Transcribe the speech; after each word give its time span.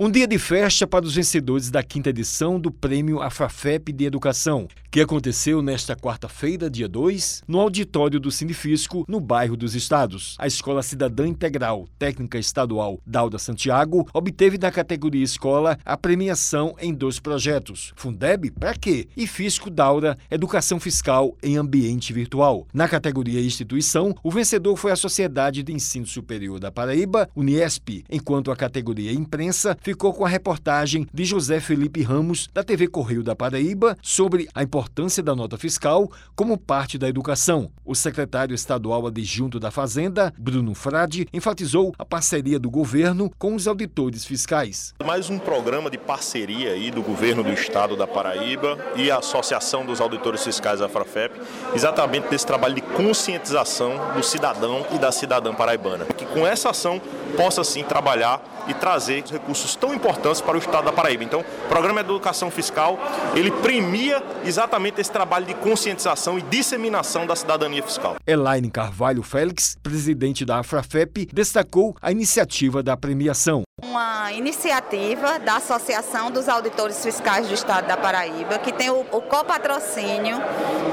Um 0.00 0.08
dia 0.08 0.28
de 0.28 0.38
festa 0.38 0.86
para 0.86 1.04
os 1.04 1.16
vencedores 1.16 1.72
da 1.72 1.82
quinta 1.82 2.10
edição 2.10 2.60
do 2.60 2.70
Prêmio 2.70 3.20
Afrafep 3.20 3.92
de 3.92 4.04
Educação, 4.04 4.68
que 4.92 5.00
aconteceu 5.00 5.60
nesta 5.60 5.96
quarta-feira, 5.96 6.70
dia 6.70 6.88
2, 6.88 7.42
no 7.48 7.58
auditório 7.58 8.20
do 8.20 8.30
Sindifisco, 8.30 9.04
no 9.08 9.18
bairro 9.18 9.56
dos 9.56 9.74
Estados. 9.74 10.36
A 10.38 10.46
Escola 10.46 10.84
Cidadã 10.84 11.26
Integral 11.26 11.88
Técnica 11.98 12.38
Estadual 12.38 13.00
Dalda 13.04 13.40
Santiago 13.40 14.08
obteve 14.14 14.56
na 14.56 14.70
categoria 14.70 15.24
Escola 15.24 15.76
a 15.84 15.96
premiação 15.96 16.76
em 16.78 16.94
dois 16.94 17.18
projetos: 17.18 17.92
Fundeb 17.96 18.52
para 18.52 18.74
quê? 18.74 19.08
E 19.16 19.26
Fisco 19.26 19.68
Daura 19.68 20.16
Educação 20.30 20.78
Fiscal 20.78 21.36
em 21.42 21.56
Ambiente 21.56 22.12
Virtual. 22.12 22.68
Na 22.72 22.86
categoria 22.86 23.40
Instituição, 23.40 24.14
o 24.22 24.30
vencedor 24.30 24.76
foi 24.76 24.92
a 24.92 24.96
Sociedade 24.96 25.64
de 25.64 25.72
Ensino 25.72 26.06
Superior 26.06 26.60
da 26.60 26.70
Paraíba, 26.70 27.28
Uniesp, 27.34 28.04
enquanto 28.08 28.52
a 28.52 28.56
categoria 28.56 29.12
Imprensa 29.12 29.76
ficou 29.88 30.12
com 30.12 30.22
a 30.22 30.28
reportagem 30.28 31.06
de 31.14 31.24
José 31.24 31.60
Felipe 31.60 32.02
Ramos, 32.02 32.46
da 32.52 32.62
TV 32.62 32.88
Correio 32.88 33.22
da 33.22 33.34
Paraíba, 33.34 33.96
sobre 34.02 34.46
a 34.54 34.62
importância 34.62 35.22
da 35.22 35.34
nota 35.34 35.56
fiscal 35.56 36.12
como 36.36 36.58
parte 36.58 36.98
da 36.98 37.08
educação. 37.08 37.70
O 37.86 37.94
secretário 37.94 38.54
estadual 38.54 39.06
adjunto 39.06 39.58
da 39.58 39.70
Fazenda, 39.70 40.30
Bruno 40.36 40.74
Frade, 40.74 41.26
enfatizou 41.32 41.94
a 41.98 42.04
parceria 42.04 42.58
do 42.58 42.70
governo 42.70 43.32
com 43.38 43.54
os 43.54 43.66
auditores 43.66 44.26
fiscais. 44.26 44.92
Mais 45.02 45.30
um 45.30 45.38
programa 45.38 45.90
de 45.90 45.96
parceria 45.96 46.72
aí 46.72 46.90
do 46.90 47.00
governo 47.00 47.42
do 47.42 47.50
estado 47.50 47.96
da 47.96 48.06
Paraíba 48.06 48.76
e 48.94 49.10
a 49.10 49.20
Associação 49.20 49.86
dos 49.86 50.02
Auditores 50.02 50.44
Fiscais 50.44 50.80
da 50.80 50.88
Frafep, 50.90 51.40
exatamente 51.74 52.28
desse 52.28 52.44
trabalho 52.44 52.74
de 52.74 52.82
conscientização 52.82 54.12
do 54.14 54.22
cidadão 54.22 54.86
e 54.94 54.98
da 54.98 55.10
cidadã 55.10 55.54
paraibana. 55.54 56.04
Que 56.04 56.26
com 56.26 56.46
essa 56.46 56.68
ação 56.68 57.00
possa 57.38 57.64
sim 57.64 57.82
trabalhar 57.84 58.42
e 58.68 58.74
trazer 58.74 59.24
recursos 59.24 59.77
tão 59.78 59.94
importantes 59.94 60.40
para 60.40 60.56
o 60.56 60.58
estado 60.58 60.84
da 60.84 60.92
Paraíba. 60.92 61.24
Então, 61.24 61.40
o 61.40 61.68
programa 61.68 62.02
de 62.02 62.10
educação 62.10 62.50
fiscal, 62.50 62.98
ele 63.34 63.50
premia 63.50 64.22
exatamente 64.44 65.00
esse 65.00 65.10
trabalho 65.10 65.46
de 65.46 65.54
conscientização 65.54 66.38
e 66.38 66.42
disseminação 66.42 67.26
da 67.26 67.36
cidadania 67.36 67.82
fiscal. 67.82 68.16
Elaine 68.26 68.70
Carvalho 68.70 69.22
Félix, 69.22 69.76
presidente 69.82 70.44
da 70.44 70.58
Afrafep, 70.58 71.28
destacou 71.32 71.96
a 72.00 72.10
iniciativa 72.12 72.82
da 72.82 72.96
premiação 72.96 73.62
uma 73.80 74.32
iniciativa 74.32 75.38
da 75.38 75.56
Associação 75.56 76.30
dos 76.30 76.48
Auditores 76.48 77.02
Fiscais 77.02 77.46
do 77.46 77.54
Estado 77.54 77.86
da 77.86 77.96
Paraíba, 77.96 78.58
que 78.58 78.72
tem 78.72 78.90
o, 78.90 79.00
o 79.00 79.22
copatrocínio 79.22 80.36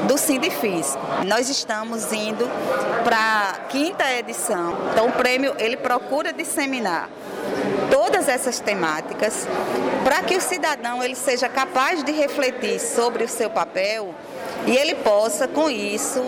do 0.08 0.18
Sindifisco. 0.18 1.02
Nós 1.26 1.50
estamos 1.50 2.12
indo 2.14 2.48
para 3.04 3.50
a 3.50 3.54
quinta 3.70 4.10
edição. 4.14 4.78
Então 4.92 5.08
o 5.08 5.12
prêmio 5.12 5.56
ele 5.58 5.78
procura 5.78 6.32
disseminar 6.32 7.10
todas 7.90 8.28
essas 8.28 8.60
temáticas 8.60 9.48
para 10.04 10.22
que 10.24 10.36
o 10.36 10.42
cidadão 10.42 11.04
ele 11.04 11.16
seja 11.16 11.50
capaz 11.50 12.04
de 12.04 12.12
refletir 12.12 12.80
sobre 12.80 13.24
o 13.24 13.30
seu 13.30 13.50
papel 13.50 14.14
e 14.68 14.76
ele 14.76 14.96
possa, 14.96 15.48
com 15.48 15.70
isso, 15.70 16.24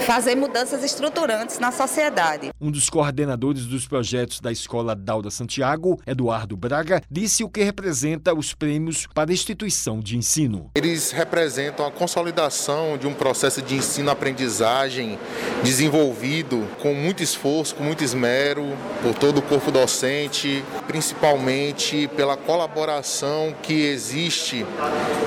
fazer 0.00 0.34
mudanças 0.34 0.82
estruturantes 0.82 1.60
na 1.60 1.70
sociedade. 1.70 2.50
Um 2.60 2.70
dos 2.70 2.90
coordenadores 2.90 3.64
dos 3.64 3.86
projetos 3.86 4.40
da 4.40 4.50
Escola 4.50 4.94
Dalda 4.94 5.30
Santiago, 5.30 6.00
Eduardo 6.04 6.56
Braga, 6.56 7.00
disse 7.08 7.44
o 7.44 7.48
que 7.48 7.62
representa 7.62 8.34
os 8.34 8.52
prêmios 8.52 9.06
para 9.14 9.30
a 9.30 9.34
instituição 9.34 10.00
de 10.00 10.16
ensino. 10.16 10.70
Eles 10.74 11.12
representam 11.12 11.86
a 11.86 11.92
consolidação 11.92 12.98
de 12.98 13.06
um 13.06 13.14
processo 13.14 13.62
de 13.62 13.76
ensino-aprendizagem 13.76 15.16
desenvolvido 15.62 16.66
com 16.82 16.92
muito 16.92 17.22
esforço, 17.22 17.76
com 17.76 17.84
muito 17.84 18.02
esmero 18.02 18.76
por 19.00 19.14
todo 19.14 19.38
o 19.38 19.42
corpo 19.42 19.70
docente, 19.70 20.64
principalmente 20.96 22.08
pela 22.16 22.38
colaboração 22.38 23.54
que 23.62 23.74
existe 23.74 24.64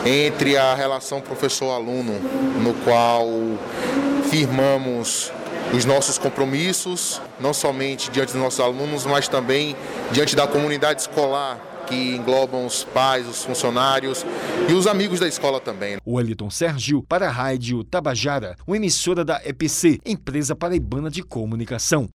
entre 0.04 0.58
a 0.58 0.74
relação 0.74 1.22
professor-aluno 1.22 2.14
no 2.60 2.74
qual 2.84 3.28
firmamos 4.32 5.32
os 5.72 5.86
nossos 5.86 6.18
compromissos, 6.18 7.22
não 7.40 7.54
somente 7.54 8.10
diante 8.10 8.34
dos 8.34 8.42
nossos 8.42 8.60
alunos, 8.60 9.06
mas 9.06 9.28
também 9.28 9.76
diante 10.12 10.36
da 10.36 10.48
comunidade 10.48 11.02
escolar, 11.02 11.60
que 11.86 12.16
englobam 12.16 12.66
os 12.66 12.84
pais, 12.84 13.28
os 13.28 13.44
funcionários 13.44 14.26
e 14.68 14.74
os 14.74 14.88
amigos 14.88 15.20
da 15.20 15.28
escola 15.28 15.60
também. 15.60 15.98
O 16.04 16.20
Eliton 16.20 16.50
Sérgio 16.50 17.04
para 17.04 17.28
a 17.28 17.32
Rádio 17.32 17.84
Tabajara, 17.84 18.56
uma 18.66 18.76
emissora 18.78 19.24
da 19.24 19.40
EPC, 19.46 20.00
Empresa 20.04 20.56
Paraibana 20.56 21.12
de 21.12 21.22
Comunicação. 21.22 22.10